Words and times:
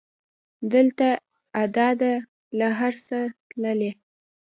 دلته 0.73 1.09
ادا 1.63 1.89
ده 2.01 2.13
له 2.57 2.67
هر 2.79 2.93
څه 3.05 3.17
تللې 3.49 3.91